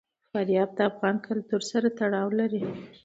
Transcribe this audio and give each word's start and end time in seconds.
فاریاب 0.31 0.69
د 0.77 0.79
افغان 0.91 1.15
کلتور 1.27 1.61
سره 1.71 1.87
تړاو 1.99 2.27
لري. 2.39 2.61